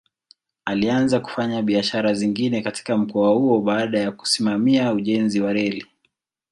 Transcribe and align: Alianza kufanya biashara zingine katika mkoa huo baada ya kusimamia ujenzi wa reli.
Alianza 0.65 1.19
kufanya 1.19 1.61
biashara 1.61 2.13
zingine 2.13 2.61
katika 2.61 2.97
mkoa 2.97 3.29
huo 3.33 3.59
baada 3.61 3.99
ya 3.99 4.11
kusimamia 4.11 4.93
ujenzi 4.93 5.41
wa 5.41 5.53
reli. 5.53 5.85